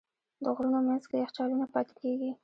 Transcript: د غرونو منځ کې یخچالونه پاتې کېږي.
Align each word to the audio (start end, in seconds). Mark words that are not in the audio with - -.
د 0.43 0.45
غرونو 0.55 0.79
منځ 0.87 1.03
کې 1.09 1.15
یخچالونه 1.23 1.65
پاتې 1.73 1.93
کېږي. 2.01 2.31